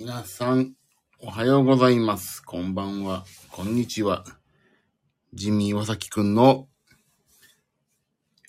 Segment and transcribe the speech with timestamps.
[0.00, 0.72] 皆さん、
[1.18, 2.40] おはようございます。
[2.40, 3.26] こんばんは。
[3.50, 4.24] こんにちは。
[5.34, 6.68] ジミー岩崎くんの、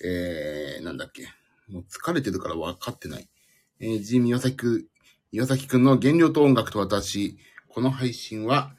[0.01, 1.27] えー、なんだっけ。
[1.67, 3.27] もう疲れてるから分かってない。
[3.81, 4.85] えー、ジミー岩崎くん、
[5.33, 7.37] 岩崎くんの原料と音楽と私。
[7.67, 8.73] この配信は、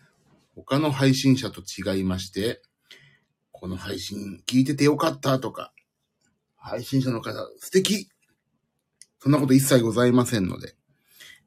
[0.55, 2.63] 他の配信者と違いまして、
[3.51, 5.75] この配信聞いててよかったとか、
[6.57, 8.09] 配信者の方素敵
[9.21, 10.75] そんなこと一切ございませんので、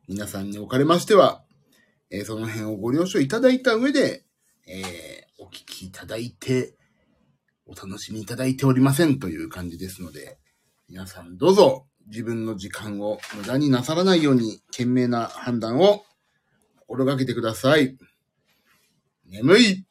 [0.07, 1.43] 皆さんにおかれましては、
[2.11, 4.23] えーその辺をご了承いただいた上で、
[4.67, 6.75] えーお聞きいただいて、
[7.65, 10.37] お楽しみいただいておりませんという感じですので、
[10.87, 16.03] 皆さんどうぞ自分の時間を無駄になさらないように、賢明な判断を
[16.79, 17.97] 心がけてください。
[19.25, 19.85] 眠い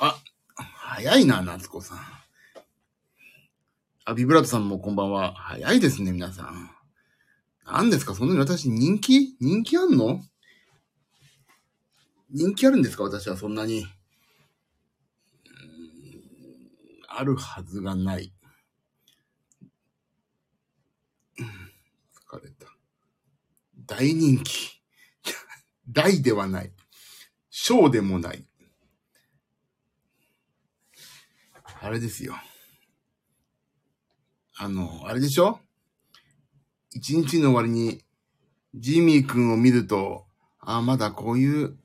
[0.00, 0.18] あ、
[0.56, 1.98] 早いな、夏子さん。
[4.06, 5.34] あ、ビブラートさんもこんばんは。
[5.34, 6.73] 早いですね、皆さん。
[7.66, 8.14] 何ですか？
[8.14, 9.36] そんなに私人気？
[9.40, 10.22] 人気あんの？
[12.30, 13.04] 人気あるんですか？
[13.04, 13.86] 私はそんなに。
[17.08, 18.32] あるはずがない。
[21.38, 22.66] 疲れた。
[23.86, 24.82] 大人気。
[25.88, 26.72] 大ではない。
[27.50, 28.46] 小でもない。
[31.80, 32.34] あれですよ。
[34.56, 35.60] あの、あれでしょ？
[36.94, 38.04] 一日の終わりに、
[38.72, 40.26] ジミー君を見ると、
[40.60, 41.76] ああ、まだこういう、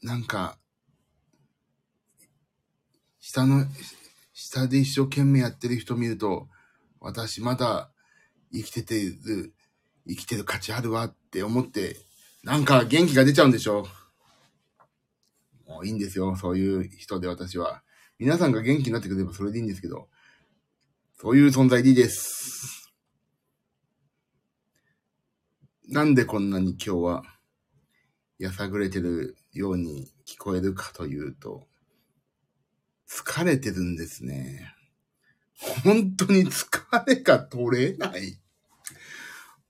[0.00, 0.56] なんか、
[3.18, 3.66] 下の、
[4.32, 6.48] 下で一生懸命やってる人見ると、
[7.00, 7.90] 私まだ
[8.52, 9.52] 生きててる、
[10.06, 11.96] 生きてる価値あるわって思って、
[12.44, 13.88] なんか元気が出ちゃうんでしょ
[15.66, 17.82] もういいんですよ、そういう人で私は。
[18.20, 20.08] 皆さんが元気になってくれればそれでいいんですけど、
[21.20, 22.83] そういう存在でいいです。
[25.88, 27.22] なんでこんなに今日は、
[28.38, 31.66] やさぐれてるように聞こえるかというと、
[33.08, 34.74] 疲れてるんですね。
[35.84, 38.40] 本当に疲れが取れない。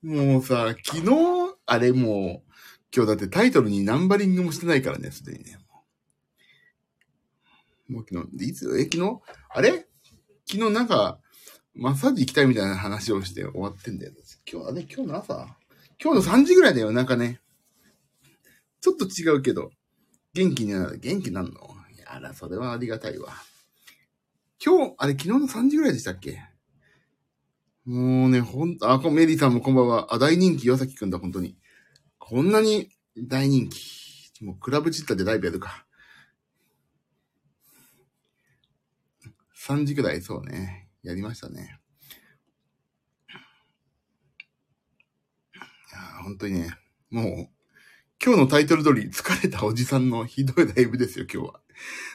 [0.03, 2.53] もうさ、昨日、あれもう、
[2.95, 5.59] 今日だってタイトルにナンバリングもしてないからね、すでにね。
[7.89, 9.21] もう昨日、いつ、え、昨日？
[9.51, 9.89] あれ？
[10.49, 11.19] 昨日なんか、
[11.75, 14.13] マッサージ行きたいみたいな話をして終わってんだよ。
[14.51, 15.57] 今日、あれ今日の朝
[16.05, 17.41] 今日の3時ぐらいだよ、なんかね。
[18.83, 19.71] ちょっと違うけど、
[20.35, 20.99] 元気になる。
[20.99, 21.53] 元気なんの？
[21.97, 23.33] いやら、それはありがたいわ。
[24.63, 26.43] 今日、あれ昨日の3時ぐらいでしたっけ？
[27.87, 30.15] もうね、ほんと、あ、メリーさんもこんばんは。
[30.15, 31.57] あ、大人気、岩崎くんだ、本当に。
[32.19, 34.31] こんなに大人気。
[34.43, 35.87] もう、クラブチッタでライブやるか。
[39.67, 40.91] 3時ぐらい、そうね。
[41.03, 41.81] やりましたね。
[43.29, 43.33] い
[45.59, 45.84] やー
[46.23, 46.77] 本当にね、
[47.11, 47.49] もう、
[48.25, 51.61] 今日のタイトル通り、疲れたおじさんのひどいライブですよ、今日は。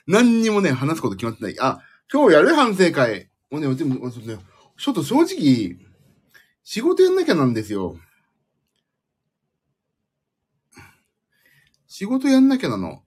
[0.07, 1.59] 何にもね、話すこと決まってない。
[1.59, 1.79] あ、
[2.11, 3.29] 今日やる反省会。
[3.51, 4.37] もうね、でも、そうね
[4.77, 5.77] ちょっと正直、
[6.63, 7.97] 仕事やんなきゃなんですよ。
[11.87, 13.03] 仕事やんなきゃなの。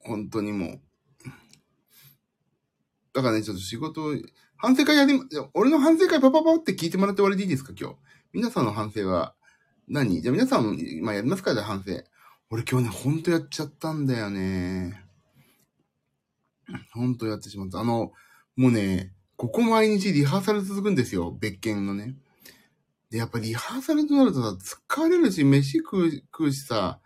[0.00, 0.80] 本当にもう。
[3.14, 4.14] だからね、ちょっと仕事、
[4.56, 5.20] 反省会やり、
[5.54, 7.96] 俺の反省会パパパって聞いてもらって終わりでいいですか、今日。
[8.32, 9.34] 皆さんの反省は
[9.88, 10.22] 何？
[10.22, 11.54] じゃあ皆さんも、まあやりますか？
[11.54, 11.92] じゃあ反省。
[12.50, 15.04] 俺今日ね、ほんとやっちゃったんだよね。
[16.92, 17.80] ほんとやってしまった。
[17.80, 18.12] あの、
[18.56, 21.30] もうね、ここ毎日リハーサル続くんですよ。
[21.30, 22.16] 別件のね。
[23.10, 27.00] で、やっぱリハーサルとなるとさ、疲れるし、飯食う食うしさ、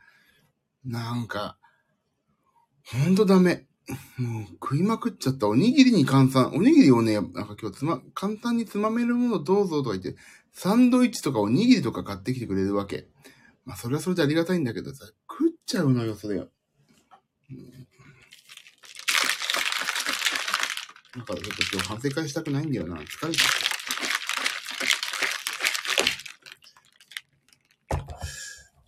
[0.84, 1.58] なんか、
[2.84, 3.66] ほんとダメ。
[4.18, 5.48] もう食いまくっちゃった。
[5.48, 10.20] おにぎりに換算、おにぎりをね、なんか今日つま、簡単につまめるものどうぞとか言って、
[10.52, 13.08] サンドイッチとかおにぎりとか買ってきてくれるわけ。
[13.64, 16.36] まあそれはそれでありがたいんだけどさ、食っちゃうのよ、それ。
[16.36, 16.48] うん
[21.14, 22.96] だかちょっと今日反省会したくないんだよな。
[22.96, 23.38] 疲れた。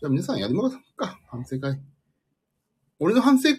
[0.00, 1.20] じゃあ皆さんやりましょうか。
[1.28, 1.78] 反省会。
[2.98, 3.50] 俺の反省、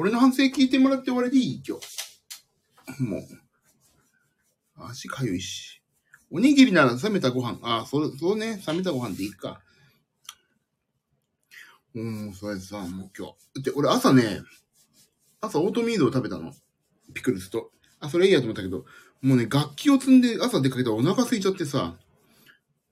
[0.00, 1.62] 俺の反省聞いてもらって終わりでいい？
[1.66, 3.02] 今日。
[3.02, 3.22] もう。
[4.88, 5.82] 足かゆいし。
[6.30, 7.58] おにぎりなら冷めたご飯。
[7.62, 8.62] ああ、そう、そうね。
[8.64, 9.60] 冷めたご飯でいいか。
[11.96, 13.62] うん、それさ、もう今日。
[13.64, 14.40] で、俺朝ね、
[15.40, 16.52] 朝オートミールを食べたの。
[17.12, 17.72] ピクルスと。
[17.98, 18.84] あ、それいいやと思ったけど、
[19.20, 21.96] もうね、楽器を積んで朝出かけたらお腹空いちゃってさ、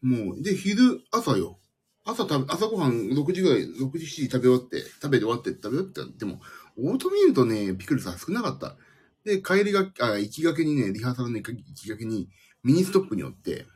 [0.02, 1.60] もう、で、昼、朝よ。
[2.04, 6.40] 朝食べ、朝ごはん6時ぐらい、6時、7時食べ終わって、食べて終わって、食べ終わって、でも、
[6.78, 8.76] オートミールとね、ピクルスは少なかった。
[9.25, 11.44] で、帰りが、あ、行きがけにね、リハーサルの行
[11.75, 12.28] きがけに、
[12.62, 13.67] ミニストップに寄って、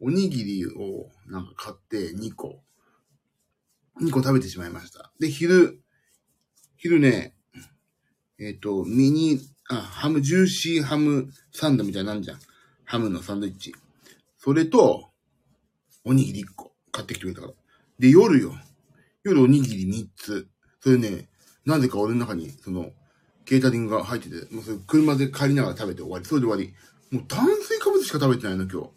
[0.00, 2.62] おにぎりをなんか買って2個。
[4.00, 5.12] 2個食べてしまいました。
[5.20, 5.80] で、昼、
[6.76, 7.36] 昼ね、
[8.38, 9.38] えっ、と、ミニ、
[9.68, 12.38] あ、ハム、ジューシーハムサンドみたいなんじゃん。
[12.84, 13.74] ハムのサンドイッチ。
[14.36, 15.10] それと、
[16.04, 17.52] おにぎり1個買ってきてくれたから。
[17.98, 18.52] で、夜よ。
[19.22, 20.48] 夜おにぎり3つ。
[20.80, 21.28] それね、
[21.64, 22.92] なぜか俺の中に、その、
[23.44, 26.24] ケータリングが入ってて、もうそれ車で帰りながら食べて終わり。
[26.24, 26.74] それで終わり。
[27.10, 28.90] もう炭水化物しか食べてないの、今日。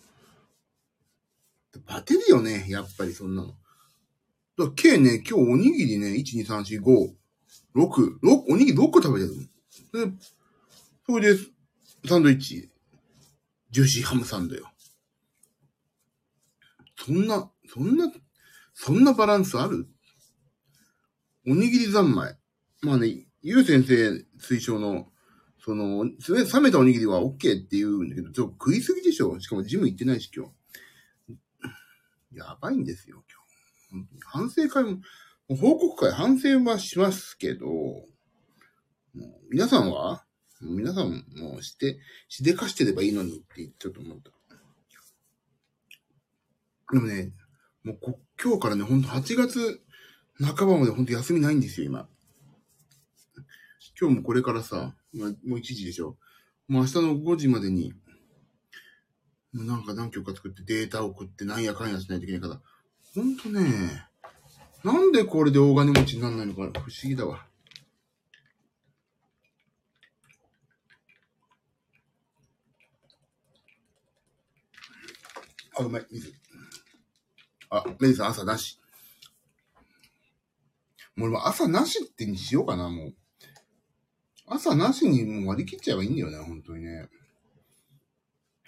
[1.86, 3.50] バテるよね、やっぱりそんなの。
[3.50, 3.60] だか
[4.58, 7.14] ら計ね、今日おにぎりね、1、2、3、4、5、
[7.76, 10.10] 6、6、おにぎり6個食べてる。
[10.10, 10.18] で、
[11.06, 11.40] それで、
[12.08, 12.70] サンドイッチ、
[13.70, 14.72] ジューシーハムサンドよ。
[16.98, 18.12] そんな、そんな、
[18.74, 19.88] そんなバランスある？
[21.46, 22.38] おにぎり三昧。
[22.82, 25.12] まあね、ゆう先生推奨の、
[25.60, 30.52] その、冷めたおにぎりは OK って言うんだけど、ちょっと食いすぎでしょしかもジム行ってないし今日。
[32.34, 33.24] やばいんですよ、
[33.92, 34.08] 今日。
[34.26, 35.00] 反省会も、
[35.50, 38.04] 報告会反省はしますけど、も
[39.16, 40.24] う皆さんは？
[40.62, 44.32] 皆さんもして、しでかしてればいいのにってちゃうと思った。
[46.94, 47.32] でもね、
[47.84, 48.00] もう
[48.42, 49.82] 今日からね、ほんと8月
[50.40, 52.10] 半ばまでほんと休みないんですよ、今。
[54.00, 56.18] 今日もこれからさ、まあ、もう1時でしょ。
[56.68, 57.94] もう明日の5時までに、
[59.54, 62.62] もうなんか何曲か作ってデータを送ってなんやかんやしないといけないから、
[63.16, 64.08] ほんとね、
[64.84, 67.48] なんでこれで大金持ちにならないのか不思議だわ。
[75.80, 76.34] あ、うまい、水。
[77.70, 78.80] あ、メリさん朝なし。
[81.16, 83.16] もう俺も朝なしってにしようかな、もう。
[84.50, 87.10] 朝なしにもう割り切っちゃえばいいんだよね、本当にね。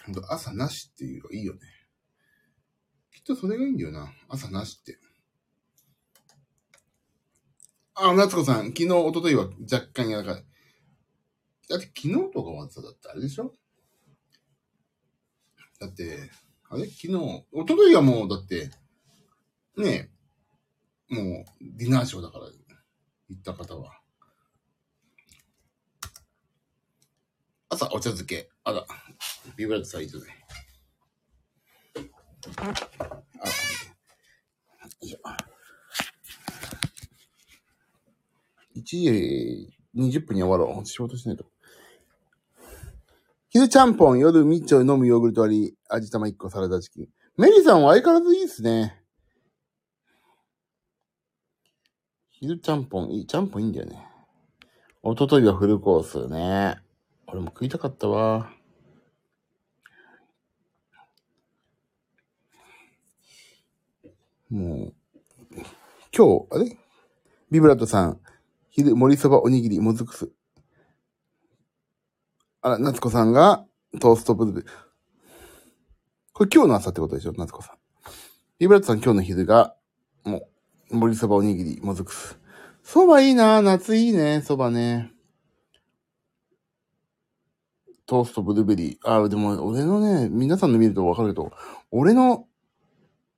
[0.04, 1.60] ほんと朝なしっていうのがいいよね。
[3.12, 4.12] きっとそれがいいんだよな。
[4.28, 4.98] 朝なしって。
[7.94, 10.44] あ、夏子さん、昨日、一昨日は若干柔らかい。
[11.68, 13.54] だって昨日とかはさ、だってあれでしょ？
[15.78, 16.30] だって、
[16.68, 16.86] あれ？
[16.86, 18.70] 昨日、一昨日はもう、だって、
[19.76, 20.10] ね
[21.10, 22.46] え、もう、ディナーショーだから、
[23.28, 23.99] 行った方は。
[27.72, 28.50] 朝、お茶漬け。
[28.64, 28.84] あら、
[29.56, 30.24] ビブラートサイズね。
[32.56, 33.52] あ、よ
[35.00, 35.18] いしょ。
[38.76, 40.84] 1時20分に終わろう。
[40.84, 41.44] 仕事しないと。
[43.50, 47.08] 昼ちゃんぽん、夜みっちょ飲むヨーグルト割り、味玉1個サラダチキン。
[47.36, 49.00] メリーさんは相変わらずいいっすね。
[52.30, 54.08] 昼ちゃんぽん、いい、ちゃんぽんいいんだよね。
[55.02, 56.89] おとといはフルコースね。
[57.32, 58.50] 俺も食いたかったわ。
[64.50, 64.94] もう、
[66.12, 66.76] 今日、あれ？
[67.52, 68.20] ビブラトさん、
[68.70, 70.28] 昼、盛りそばおにぎり、もずくす。
[72.62, 73.64] あら、夏子さんが、
[74.00, 74.66] トーストブルブ。
[76.32, 77.32] これ今日の朝ってことでしょ？
[77.38, 77.76] 夏子さん。
[78.58, 79.76] ビブラトさん今日の昼が、
[80.24, 80.48] も
[80.90, 82.40] う、盛りそばおにぎり、もずくす。
[82.84, 85.12] 蕎麦いいな夏いいね、蕎麦ね。
[88.10, 89.08] トーストブルーベリー。
[89.08, 91.52] あ、でも俺のね、皆さんの見るとわかるけど、
[91.92, 92.48] 俺の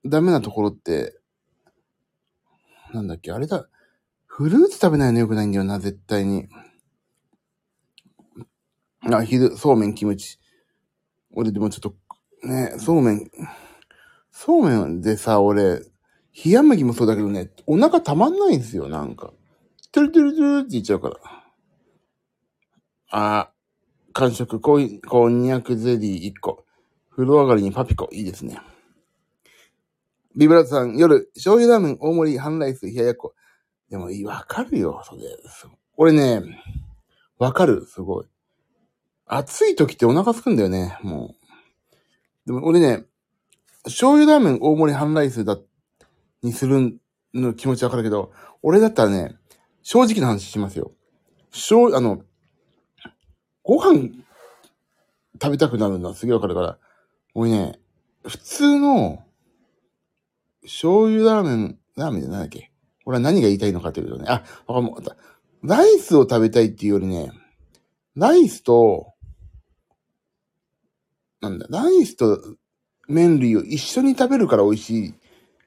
[0.03, 1.15] ダメなところって、
[2.91, 3.69] なんだっけ、あれだ。
[4.25, 6.47] フルーツ食べないのよくないんだよな、絶対に。
[9.11, 10.39] あ、昼、そうめん、キムチ。
[11.35, 11.95] 俺でもちょっと、
[12.47, 13.29] ね、そうめん、
[14.31, 15.81] そうめんでさ、俺、
[16.43, 19.33] 冷や麦もそうだけどね、お腹たまんないんですよ、なんか。
[19.91, 21.17] トゥルトゥルトゥルって言っちゃうから。
[23.11, 23.52] あ、
[24.13, 26.65] 完食、ここんにゃくゼリー1個。
[27.09, 28.59] 風呂上がりにパピコ、いいですね。
[30.35, 33.33] ビブラートさん、夜、醤油ラーメン、大盛り、半ライス、冷ややっこ。
[33.89, 35.21] でも、いい、わかるよ、それ。
[35.97, 36.43] 俺ね、
[37.39, 38.25] わかる、すごい。
[39.25, 42.45] 暑い時ってお腹すくんだよね、もう。
[42.45, 43.05] でも俺ね、
[43.85, 45.57] 醤油ラーメン大盛り半ライスだ、
[46.43, 46.99] にする
[47.33, 49.37] の気持ちわかるけど、俺だったらね、
[49.81, 50.91] 正直な話しますよ。
[51.51, 52.23] 醤、あの、
[53.63, 54.09] ご飯
[55.41, 56.77] 食べたくなるのはすげえわかるから、
[57.33, 57.79] 俺ね、
[58.25, 59.23] 普通の
[60.63, 62.71] 醤油ラーメン、ラーメンじゃないだっけ？
[63.05, 65.17] 俺は何が言いたいのかというとね、あ、わかった。
[65.61, 67.31] ライスを食べたいっていうよりね、
[68.15, 69.13] ライスと、
[71.41, 72.39] なんだ、ライスと
[73.07, 75.13] 麺類を一緒に食べるから美味しい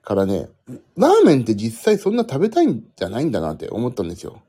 [0.03, 0.49] からね、
[0.97, 4.43] ラーメンって実際そんな食べたいんじゃないんだなって思ったんですよ。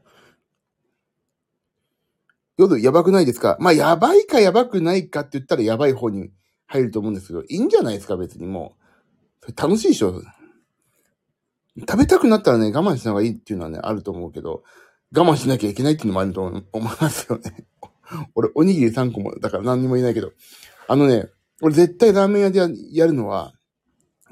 [2.58, 3.58] 夜やばくないですか？
[3.60, 6.32] まあ、やばいかやばくないかって言ったらやばい方に
[6.66, 8.76] 入ると思うんですけど、いいんじゃないですか別にも
[9.42, 10.22] それ楽しいでしょ？
[11.80, 14.64] 食べたくなったらね、我慢しな方がいいっていうのはね、あると思うけど、
[15.16, 17.66] 我慢しなきゃいけないっていうのもあると思いますよね。
[18.34, 20.32] 俺、おにぎり3個も、だから何にも言えないけど。
[20.88, 21.30] あのね、
[21.62, 22.60] 俺絶対ラーメン屋で
[22.92, 23.54] やるのは、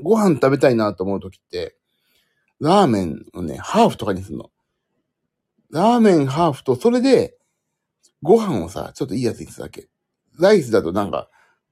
[0.02, 1.78] ご飯食べたいなと思うときって、
[2.60, 4.50] ラーメンをね、ハーフとかにするの。
[5.70, 7.38] ラーメンハーフと、それで、
[8.22, 9.88] ご飯をさ、ちょっといいやつにするだけ。
[10.40, 11.30] ライスだとなんか、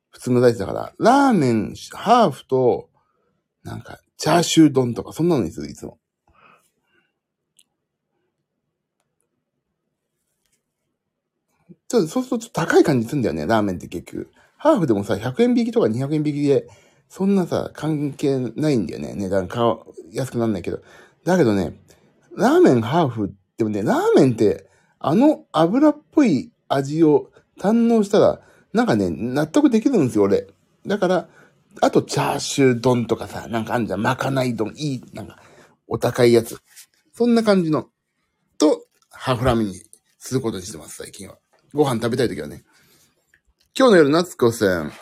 [0.09, 2.89] 普通のライスだから、ラーメンハーフと、
[3.63, 5.97] なんか、チャーシュー丼とか、そんなのにする、いつも。
[11.88, 14.31] ちょっと、そうするとちょっと高い感じするんだよね、ラーメンって結局。
[14.57, 16.67] ハーフでもさ、100円引きとか200円引きで、
[17.09, 19.13] そんなさ、関係ないんだよね。
[19.15, 19.79] 値段か、
[20.12, 20.81] 安くなんないけど。
[21.25, 21.79] だけどね、
[22.35, 24.69] ラーメンハーフでもね、ラーメンって、
[25.05, 27.29] あの油っぽい味を
[27.60, 28.39] 堪能したら、
[28.72, 30.48] なんかね、納得できるんですよ、俺。
[30.88, 31.27] だから、
[31.81, 35.41] あと、チャーシュー丼とかさ、なんかあんじゃん、まかない丼、いい、なんか、
[35.88, 36.57] お高いやつ。
[37.13, 37.89] そんな感じの、
[38.57, 39.81] と、ハーフラーメンに
[40.19, 41.38] することにしてます、最近は。
[41.74, 42.63] ご飯食べたいときはね。
[43.77, 44.93] 今日の夜、夏子さん、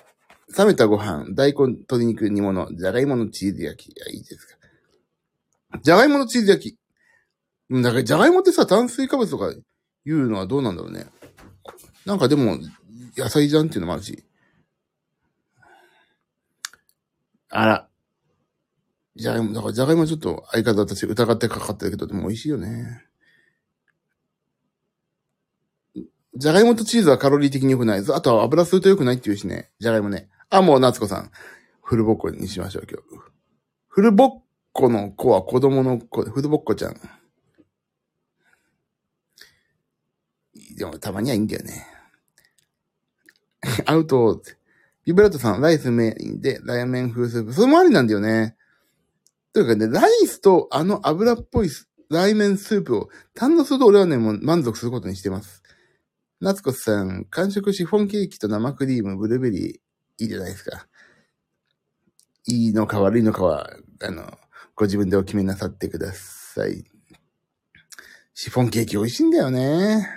[0.57, 3.95] 冷めたご飯、大根、鶏肉、煮物、じゃがいものチーズ焼き。
[3.95, 4.55] いや、いいですか。
[5.83, 6.77] じゃがいものチーズ焼き。
[7.83, 9.53] だから、じゃがいもってさ、炭水化物とか
[10.05, 11.05] 言うのはどうなんだろうね。
[12.05, 12.57] なんかでも、
[13.15, 14.23] 野菜じゃんっていうのもあるし。
[17.49, 17.87] あら。
[19.15, 23.05] じゃがいも、だからじゃがいもちょっと相方私疑ってかかってるけど、でも美味しいよね。
[26.35, 28.15] じゃがいもとチーズはカロリー的に良くないぞ。
[28.15, 29.69] あとは油吸うと良くないって言うしね。
[29.79, 30.29] じゃがいもね。
[30.49, 31.31] あ、もう夏子さん。
[31.83, 33.25] フルボッコにしましょう、今日。
[33.89, 34.31] フルボッ
[34.71, 36.95] コの子は子供の子、フルボッコちゃん。
[40.81, 41.85] でもたまにはいいんだよね。
[43.85, 44.41] アウト、
[45.05, 47.53] ビブラートさん、ライスメインで、ラーメン風スープ。
[47.53, 48.57] それもありなんだよね。
[49.53, 51.69] というかね、ライスとあの油っぽい
[52.09, 55.61] ラーメンスープを堪能すると俺はね、もう満足することにしてます。
[56.39, 60.87] 夏子さん、完食シフォンケーキと生クリーム、ブルーベリー、いいじゃないですか。
[62.47, 63.69] いいのか悪いのかは、
[64.01, 64.35] あの、
[64.73, 66.83] ご自分でお決めなさってください。
[68.33, 70.07] シフォンケーキ美味しいんだよね。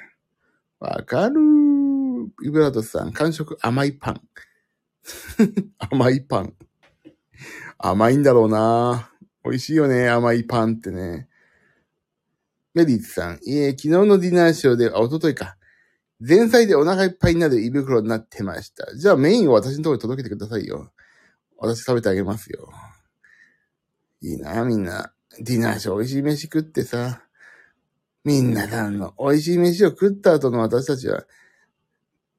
[0.84, 4.20] わかるーイブラートさん、完食甘いパン。
[5.78, 6.54] 甘いパン。
[7.78, 9.10] 甘いんだろうな
[9.44, 11.28] 美味しいよね、甘いパンってね。
[12.74, 15.56] メリーツさん、いえ、昨日のディナーショーで、あ、おとといか。
[16.20, 18.94] 前菜でお腹いっぱいになる胃袋になってました。
[18.94, 20.92] じゃあメインを私のところに届けてくださいよ。
[21.56, 22.70] 私食べてあげますよ。
[24.20, 25.14] いいな、みんな。
[25.40, 27.23] ディナーショー美味しい飯食ってさ。
[28.24, 31.24] みんなさんの美味しい飯を食った後の私たちは、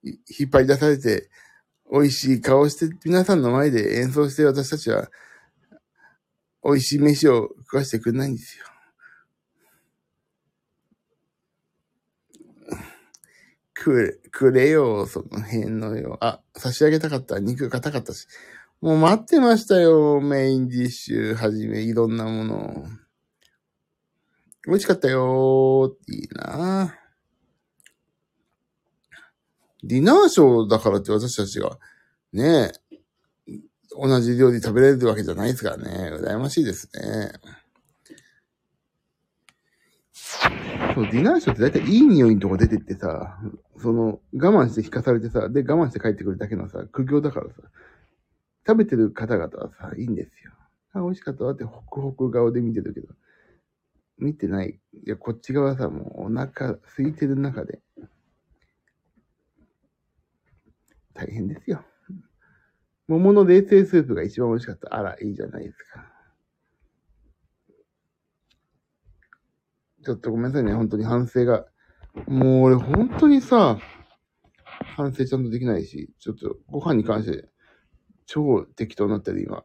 [0.04, 1.30] 引っ張り出されて、
[1.92, 5.10] 美味しい顔して、皆さんの前で演奏して私たちは、
[6.64, 8.66] 美味しい飯を食わしてくれないんですよ。
[13.76, 16.18] くれ、くれよ、その辺のよ。
[16.22, 17.38] あ、差し上げたかった。
[17.38, 18.26] 肉硬かったし。
[18.82, 20.20] もう待ってましたよ。
[20.22, 23.05] メインディッシュはじめ、いろんなものを。
[24.68, 26.14] 美味しかったよー。
[26.14, 26.96] いいな
[29.84, 31.78] ディナーショーだからって私たちが、
[32.34, 32.98] ねえ、
[33.92, 36.12] 同じ料理食べれるわけじゃないですからね。
[36.18, 37.32] 羨ましいですね。
[40.96, 43.38] そう、ディナーショーって大体いい匂いのとこ出てってさ、
[43.78, 47.56] その、我慢して引かされてさ、で、我慢して帰ってくるだけのさ、苦行だからさ、
[48.66, 50.52] 食べてる方々はさ、いいんですよ。
[50.94, 53.08] あ、美味しかったわってホクホク顔で見てるけど、
[54.18, 54.80] 見てない。
[54.94, 57.82] いや、こっち側さ、もうお腹空いてる中で、
[61.14, 61.84] 大変ですよ。
[63.08, 64.96] 桃の冷製スープが一番美味しかった。
[64.96, 66.12] あら、いいじゃないですか。
[70.04, 71.66] ちょっとごめんなさいね、本当に反省が。
[72.28, 73.80] もう俺本当にさ、
[74.96, 77.50] 反省ちゃんとできないし、ちょっとご飯に関して
[78.26, 79.64] 超適当になってる今。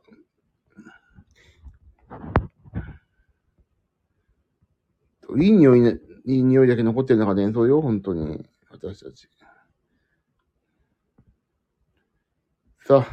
[5.38, 8.46] いい匂いね、いい匂いだけ残ってる中で演奏よ、本当に。
[8.70, 9.28] 私たち。
[12.86, 13.06] さ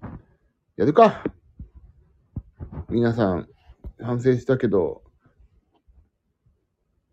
[0.00, 0.18] あ、
[0.76, 1.22] やるか。
[2.88, 3.48] 皆さん、
[4.00, 5.02] 反省したけど、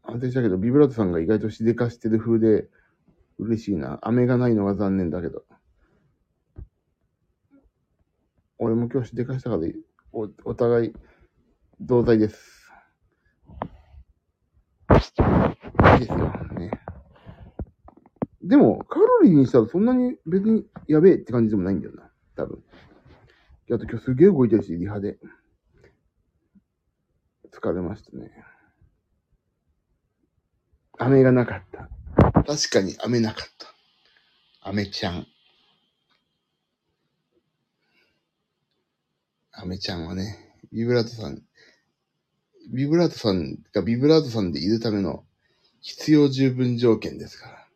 [0.02, 2.70] 反省したけど、ビブラートさんが意外としでかしてる風で、
[3.38, 4.00] 嬉しいな。
[4.02, 5.44] 飴がないのが残念だけど。
[8.58, 9.62] 俺も今日しでかしたから
[10.12, 10.94] お、お互い、
[11.80, 12.57] 同罪です。
[14.98, 16.18] いいですよ。
[16.58, 16.72] ね。
[18.42, 22.12] でも、カロリーにしたらそんなに別にやべえって感じでもないんだよな。
[22.36, 22.63] 多分。
[23.72, 25.18] あと今日すげえ動いてるし、リハで。
[27.51, 28.32] 疲れましたね。
[31.00, 31.89] 飴がなかった。
[32.44, 34.70] 確かに飴なかった。
[34.70, 35.27] 飴ちゃん。
[39.51, 41.42] 飴ちゃんはね、ビブラートさん、
[42.68, 45.24] ビブラートさんがビブラートさんでいるための
[45.82, 47.68] 必要十分条件ですから。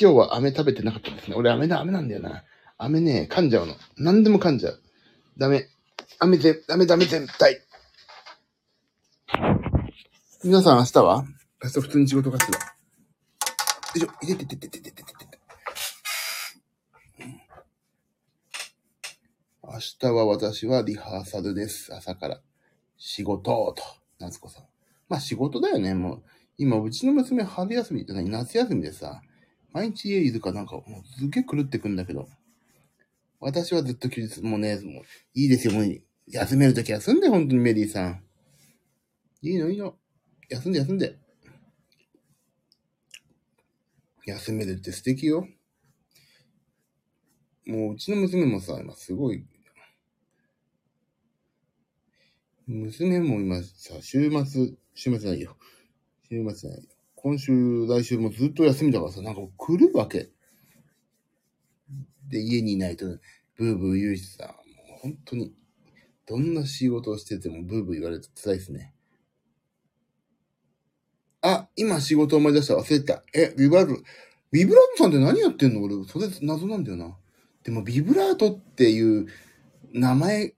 [0.00, 1.36] 今日は飴食べてなかったですね。
[1.36, 2.44] 俺飴だ、飴なんだよな。
[2.76, 3.74] 飴ね、噛んじゃうの。
[3.96, 4.82] 何でも噛んじゃう。
[5.36, 5.68] ダメ。
[6.20, 7.60] 飴ぜ、ダメダメ絶対。
[10.44, 11.24] 皆さん明日は？
[11.62, 12.58] 明日普通に仕事かしら。
[12.58, 12.64] よ
[13.96, 15.38] いしょ、いててててててててて。
[19.70, 21.94] 明日は私はリハーサルです。
[21.94, 22.40] 朝から。
[22.96, 23.82] 仕事と、
[24.18, 24.64] 夏子さん。
[25.10, 26.22] まあ仕事だよね、もう。
[26.56, 29.20] 今、うちの娘春休みじゃない、夏休みでさ、
[29.72, 32.28] 毎日家いるかなんかもうすげえ狂ってくんだけど。
[33.40, 38.24] 私はずっと休日、もうね、もういいですよ、もう休めるとき休んで、本当にメリーさん。
[39.42, 39.96] いいのいいの。
[40.48, 41.18] 休んで休んで。
[44.24, 45.46] 休めるって素敵よ。
[47.66, 49.44] もううちの娘もさ、今すごい、
[52.68, 55.56] 娘も今さ、週末、週末ないよ。
[56.30, 56.84] 週末ないよ。
[57.14, 60.28] 今週、来週もずっと休みだからさ、なんか来るわけ。
[62.28, 63.06] で、家にいないと、
[63.56, 65.54] ブーブー言うしさ、もう本当に、
[66.26, 68.92] どんな仕事をしててもブーブー言われると辛いですね。
[71.40, 72.74] あ、今仕事思い出した。
[72.74, 73.24] 忘れた。
[73.32, 74.02] え、ビブラート、
[74.52, 75.82] ビブラートさんって何やってんの？
[75.82, 77.16] 俺、それ謎なんだよな。
[77.64, 79.26] でも、ビブラートっていう
[79.94, 80.54] 名前、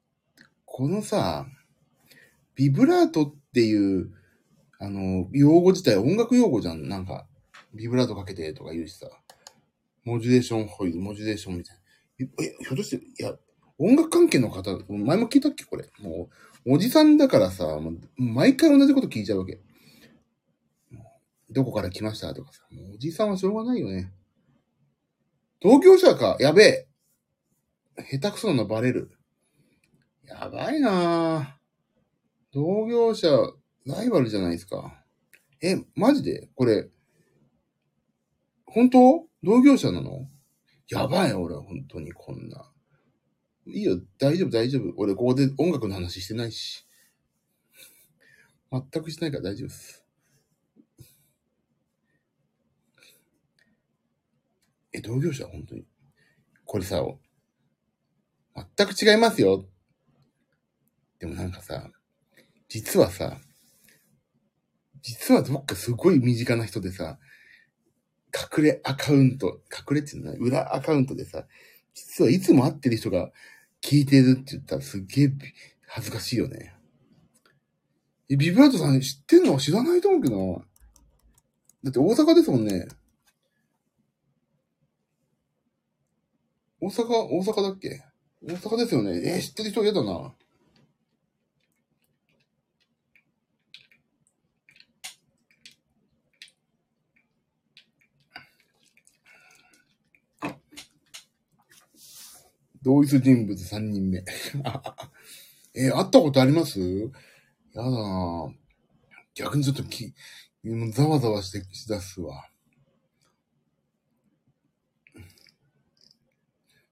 [0.64, 1.46] このさ、
[2.60, 4.10] ビブラートっていう、
[4.78, 6.90] あの、用語自体音楽用語じゃん。
[6.90, 7.26] なんか、
[7.72, 9.08] ビブラートかけてとか言うしさ。
[10.04, 11.76] モジュレーションホイール、モジュレーションみたい
[12.18, 12.26] な。
[12.44, 13.34] え、ひょっとして、いや、
[13.78, 15.88] 音楽関係の方、前も聞いたっけこれ。
[16.00, 16.28] も
[16.66, 19.58] う、おじさんだからさ、もう毎回同じこと聞いちゃうわけ。
[21.48, 22.60] どこから来ましたとかさ。
[22.70, 24.12] もうおじさんはしょうがないよね。
[25.62, 26.36] 同業者か。
[26.40, 26.88] やべえ。
[28.18, 29.12] 下手くそなのバレる。
[30.26, 31.59] やばいなぁ。
[32.52, 33.28] 同業者、
[33.86, 35.04] ライバルじゃないですか。
[35.62, 36.48] え、マジで？
[36.54, 36.88] これ、
[38.66, 39.28] 本当？
[39.42, 40.28] 同業者なの？
[40.88, 42.72] やばい、俺、本当にこんな。
[43.66, 44.92] いいよ、大丈夫、大丈夫。
[44.96, 46.86] 俺、ここで音楽の話してないし。
[48.72, 50.04] 全くしてないから大丈夫です。
[54.92, 55.46] え、同業者？
[55.46, 55.86] 本当に？
[56.64, 57.04] これさ、
[58.76, 59.68] 全く違いますよ。
[61.20, 61.90] でもなんかさ、
[62.70, 63.36] 実はさ、
[65.02, 67.18] 実はどっかすごい身近な人でさ、
[68.58, 71.46] 隠れアカウント、隠れっていうのは裏アカウントでさ、
[71.94, 73.32] 実はいつも会ってる人が
[73.82, 75.32] 聞いてるって言ったらすっげえ
[75.88, 76.72] 恥ずかしいよね。
[78.28, 80.58] え、ビブラートさん知ってんの知らないと思うけどな。
[81.82, 82.86] だって大阪ですもんね。
[86.80, 88.04] 大阪、大阪だっけ？
[88.42, 89.20] 大阪ですよね。
[89.24, 90.32] えー知ってる人嫌だな。
[102.82, 104.24] 同一人物3人目。
[105.74, 106.80] えー会ったことあります？
[106.80, 108.54] やだな
[109.34, 110.12] 逆にちょっとき、
[110.92, 112.50] ざわざわしてしだすわ。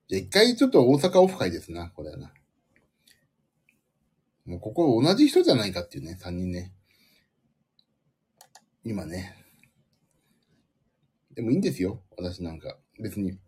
[0.09, 2.33] じゃ一回ちょっと大阪オフ会ですな、これな。
[4.46, 6.72] もうここ同じ人じゃないかっていうね、3人ね。
[8.85, 9.37] 今ね。
[11.35, 12.79] でもいいんですよ、私なんか。
[12.98, 13.38] 別に。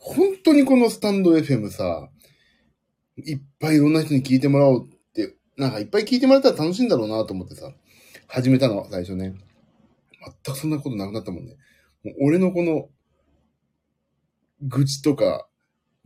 [0.00, 2.08] 本当にこのスタンド FM さ、
[3.18, 7.70] いっぱいいろんな人に聞いてもらおうって、なんかいっぱい聞いてもらったら楽しいんだろうなと思ってさ、
[8.26, 9.34] 始めたの、最初ね。
[10.44, 11.56] 全くそんなことなくなったもんね。
[12.02, 12.88] もう俺のこの、
[14.62, 15.46] 愚痴とか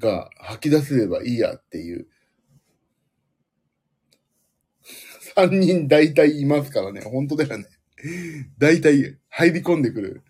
[0.00, 2.08] が吐き出せればいいやっていう。
[5.36, 7.00] 三人大体いますからね。
[7.00, 7.66] 本当だよね。
[8.58, 10.24] 大体入り込んでくる。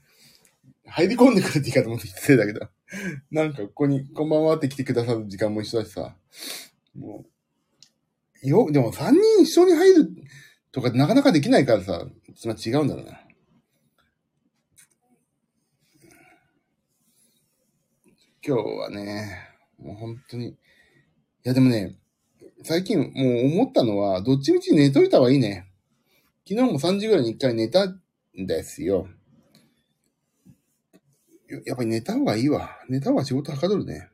[0.87, 2.69] 入り込んでくるって言い方も失礼だけど。
[3.31, 6.17] なんかここに、こんばんはって来てくださる時間も一緒だしさ。
[6.95, 7.25] も
[8.43, 10.11] う、よ、でも3人一緒に入る
[10.73, 13.21] とかなかなかできないからさ、それは違うんだろうな。
[18.47, 19.39] 今日はね、
[19.79, 20.49] もう本当に。
[20.49, 20.57] い
[21.45, 21.97] やでもね、
[22.63, 23.11] 最近もう
[23.47, 25.67] 思ったのは、どっちみち寝といた方がいいね。
[26.47, 28.01] 昨日も3時ぐらいに一回寝たん
[28.35, 29.09] ですよ。
[31.49, 32.71] やっぱり寝た方がいいわ。
[32.89, 34.09] 寝た方が仕事はかどるね。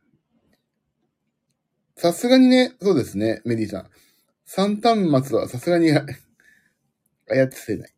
[1.96, 3.90] さすがにね、そうですね、メディさん。
[4.44, 5.90] 三端末はさすがに
[7.28, 7.94] 操せない。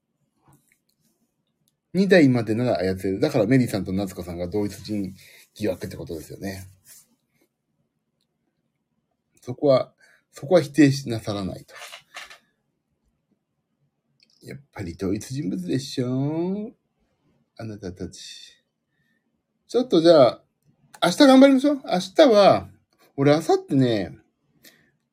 [1.95, 3.21] 二台までなら操れる。
[3.21, 5.15] だからメリーさんと夏子さんが同一人
[5.55, 6.69] 疑惑ってことですよね。
[9.41, 9.95] そこは、
[10.31, 11.75] そこは否定しなさらないと。
[14.43, 16.73] やっぱり同一人物でしょ
[17.57, 18.62] あなたたち。
[19.73, 20.43] ちょっとじゃあ、
[21.03, 21.81] 明日頑張りましょう。
[21.87, 22.69] 明日は、
[23.17, 24.19] 俺明後日ね、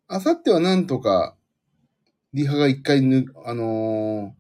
[0.10, 1.38] 明後日はなんとか、
[2.34, 4.36] リハが一回ぬ、あの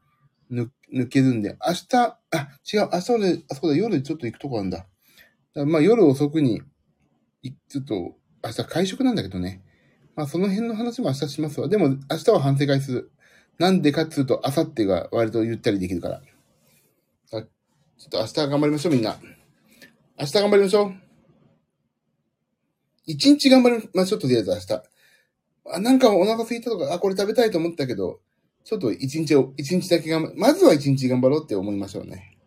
[0.51, 4.87] ー、抜、抜けるんで、明日、あ、違う、明日俺、あそこだ、夜ちょっと行くとこあるんだ。
[5.55, 6.63] だまあ夜遅くに、
[7.69, 9.63] ちょっと、明日会食なんだけどね。
[10.17, 11.69] まあその辺の話も明日しますわ。
[11.69, 13.11] でも明日は反省会する。
[13.57, 16.21] なんでかっつうと、明後日が割とゆったりできるから。
[17.29, 19.17] ちょっと明日頑張りましょう、みんな。
[20.21, 20.93] 明日頑張りましょう。
[23.05, 24.83] 一日頑張りましょう、とりあえず明日。
[25.71, 28.19] あ、なんかお腹空いたとか、あ、これ食べたいと思ったけど、
[28.65, 32.37] ちょっと一日を、一日だけ頑張、まずは一日頑張ろうって思いましょうね。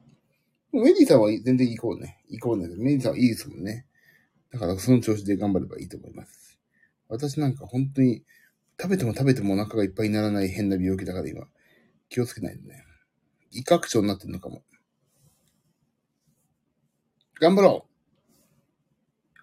[0.71, 2.19] メディさんは全然行こうね。
[2.29, 2.69] 行こうね。
[2.77, 3.87] メディさんはいいですもんね。
[4.53, 6.59] だからその調子で頑張ればいいと思います。
[7.09, 8.23] 私なんか本当に
[8.79, 11.47] 食べても食べてもお腹がいっぱいにならない変な病気だから今、
[12.11, 12.85] 気をつけないとね。
[13.51, 14.63] 胃拡張になってるのかも。
[17.43, 17.87] 頑張ろ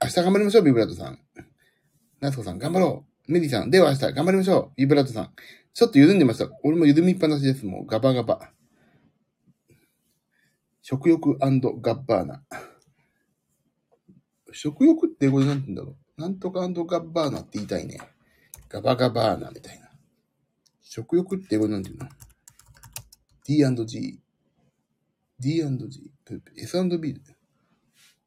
[0.02, 1.20] う明日頑張りましょう、ビブラートさん。
[2.22, 5.34] ナスコさん、頑張ろうメディさん、では明日頑張りましょう、ビブラートさん。
[5.74, 6.50] ちょっと緩んでました。
[6.64, 7.66] 俺も緩みっぱなしです。
[7.66, 8.54] もうガバガバ。
[10.82, 12.42] 食欲ガッバーナ。
[14.54, 16.22] 食欲って英語で何て言うんだろう。
[16.22, 18.00] なんとかガッバーナって言いたいね。
[18.70, 19.90] ガバガバーナみたいな。
[20.82, 24.22] 食欲って英語で何て言うの ?D&G。
[25.42, 26.12] D&G。
[26.56, 27.22] S&B。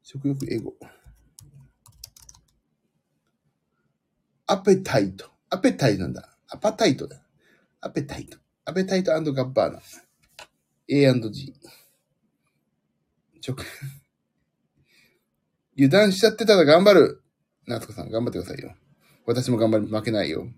[0.03, 0.75] 食欲英語。
[4.45, 5.31] アペタイト。
[5.49, 6.29] アペタイトなんだ。
[6.49, 7.21] アパタイトだ。
[7.79, 8.37] アペタイト。
[8.65, 9.79] アペタイトガッバーナ。
[10.89, 11.53] A&G。
[13.39, 13.63] 食。
[15.75, 17.23] 油断しちゃってたら頑張る。
[17.65, 18.75] 夏子さん、頑張ってくださいよ。
[19.25, 20.49] 私も頑張り、負けないよ。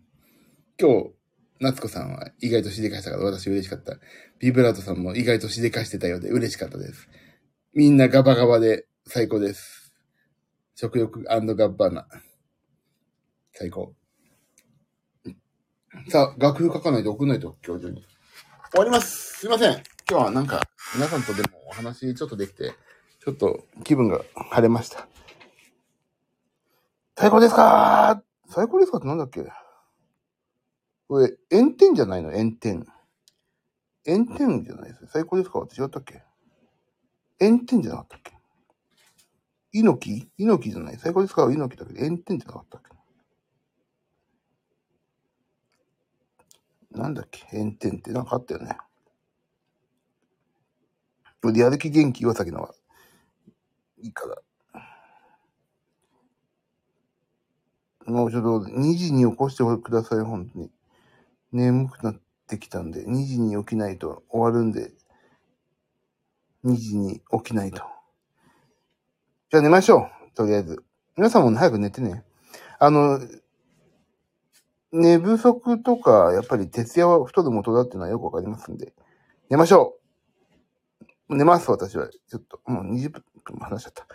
[0.79, 1.11] 今日、
[1.59, 3.99] 夏子さんは意外としでかしたから私嬉しかった。
[4.39, 7.07] ビブラートさんも意外としでかしてたようで嬉しかったです。
[7.73, 9.93] みんなガバガバで最高です。
[10.73, 12.07] 食欲ガッバーナ。
[13.53, 13.93] 最高。
[16.09, 18.03] さあ、楽譜書かないと送んないと、今日中に。
[18.71, 19.41] 終わります。
[19.41, 19.73] すいません。
[20.09, 20.63] 今日はなんか、
[20.95, 22.73] 皆さんとでもお話ちょっとできて、
[23.23, 25.07] ちょっと気分が晴れました。
[27.15, 29.45] 最高ですか最高ですかってなんだっけ
[31.07, 32.31] これ、炎天じゃないの？
[32.31, 32.87] 炎天。
[34.07, 35.07] 炎天じゃないです。
[35.07, 36.23] 最高ですかって違ったっけ？
[37.39, 38.34] 炎天じゃなかったっけ？
[39.83, 40.29] 猪木？
[40.37, 42.81] 猪木じゃない最高ですか猪木だけど、炎天じゃなかったっ
[46.91, 47.45] けなんだっけ？
[47.57, 48.77] 炎天ってなんかあったよね。
[51.53, 52.73] やる気元気岩崎のは
[54.01, 54.35] いいから。
[58.05, 60.71] もうちょっと2時に起こしてください、本当に。
[61.51, 64.91] 眠くなってきたんで、2時に起きないと終わるんで、
[66.63, 67.94] 2時に起きないと。
[69.51, 70.35] じゃあ寝ましょう。
[70.35, 70.83] とりあえず。
[71.17, 72.23] 皆さんも早く寝てね。
[72.79, 73.19] あの、
[74.91, 78.93] 寝不足とか、やっぱり徹夜は太る元だっていうのはよくわかりますんで、
[79.49, 79.97] 寝ましょ
[81.29, 82.09] う寝ます、私は。
[82.09, 83.23] ちょっと、もう20分
[83.59, 84.07] 話しちゃった。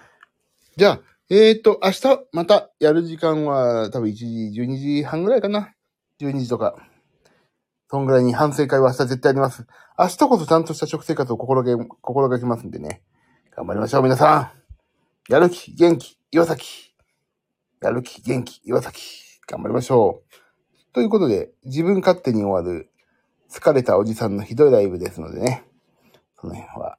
[0.76, 5.74] じゃあ、えーと、明日またやる時間は多分1時、12時半ぐらいかな。
[6.20, 6.76] 12時とか。
[7.88, 9.66] そんぐらいに反省会は明日絶対あります。
[9.98, 13.02] 明日こそちゃんとした食生活を心がけ、心がけますんでね。
[13.56, 14.59] 頑張りましょう、皆さん。
[15.30, 16.92] やる気、元気、岩崎。
[17.80, 19.00] やる気、元気、岩崎。
[19.46, 20.92] 頑張りましょう。
[20.92, 22.90] ということで、自分勝手に終わる、
[23.48, 25.64] 疲れたおじさんのひどいライブですのでね、
[26.34, 26.98] その辺は、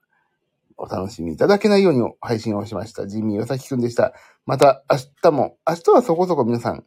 [0.78, 3.06] お楽しみいただけないように配信をしました。
[3.06, 4.14] ジミー岩崎くんでした。
[4.46, 6.86] また明日も、明日はそこそこ皆さん、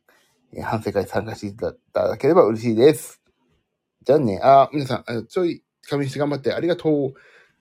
[0.56, 1.74] え反省会参加していた
[2.08, 3.20] だければ嬉しいです。
[4.02, 7.12] じゃあね、あ、皆さん、ちょい、仮眠して頑張ってありがとう。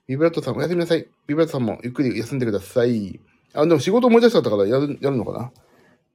[0.06, 1.06] ビブラットさんおやすみなさい。
[1.26, 3.20] ビブラットさんもゆっくり休んでください。
[3.54, 5.52] あ、でも仕事思い出しちゃったからやる、やるのかな？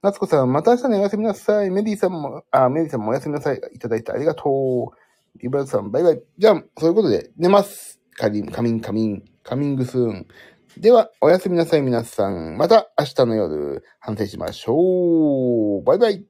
[0.02, 1.71] 夏子さん、また明日ね、おやすみなさい。
[1.71, 3.62] メリーさんも、あ、メリーさんもおやすみなさい。
[3.73, 5.39] いただいてありがとう。
[5.41, 6.21] リブラズさん、バイバイ。
[6.38, 7.99] じゃあ、そういうことで、寝ます。
[8.13, 10.28] カリン、カミン、カミン、カミングスーン。
[10.78, 12.58] では、おやすみなさい、皆さん。
[12.58, 15.84] また明日の夜、反省しましょう。
[15.84, 16.25] バイバイ。